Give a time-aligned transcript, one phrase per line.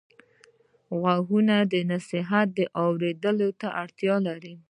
[0.99, 2.49] غوږونه د نصیحت
[2.83, 4.53] اورېدلو ته اړتیا لري